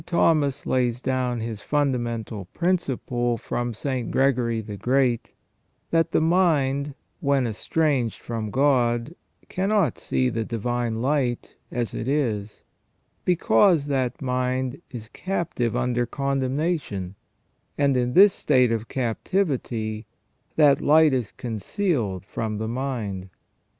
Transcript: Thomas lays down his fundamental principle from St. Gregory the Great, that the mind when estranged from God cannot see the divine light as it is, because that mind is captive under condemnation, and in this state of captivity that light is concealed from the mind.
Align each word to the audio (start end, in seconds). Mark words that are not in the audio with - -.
Thomas 0.07 0.65
lays 0.65 0.99
down 0.99 1.41
his 1.41 1.61
fundamental 1.61 2.45
principle 2.45 3.37
from 3.37 3.71
St. 3.75 4.09
Gregory 4.09 4.59
the 4.59 4.75
Great, 4.75 5.31
that 5.91 6.11
the 6.11 6.19
mind 6.19 6.95
when 7.19 7.45
estranged 7.45 8.19
from 8.19 8.49
God 8.49 9.13
cannot 9.47 9.99
see 9.99 10.29
the 10.29 10.43
divine 10.43 11.03
light 11.03 11.53
as 11.69 11.93
it 11.93 12.07
is, 12.07 12.63
because 13.25 13.85
that 13.85 14.23
mind 14.23 14.81
is 14.89 15.07
captive 15.13 15.75
under 15.75 16.07
condemnation, 16.07 17.13
and 17.77 17.95
in 17.95 18.13
this 18.13 18.33
state 18.33 18.71
of 18.71 18.87
captivity 18.89 20.07
that 20.55 20.81
light 20.81 21.13
is 21.13 21.31
concealed 21.31 22.25
from 22.25 22.57
the 22.57 22.67
mind. 22.67 23.29